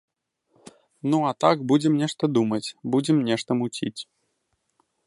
Ну, 1.09 1.17
а 1.29 1.33
так 1.45 1.61
будзем 1.73 1.93
нешта 2.05 2.23
думаць, 2.39 2.65
будзем 2.97 3.17
нешта 3.31 3.51
муціць. 3.63 3.97